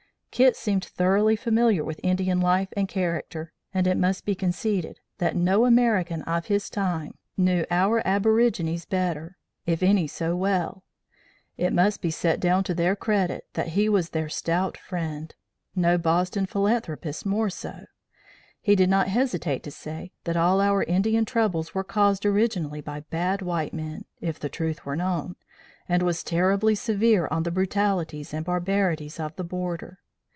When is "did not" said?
18.73-19.09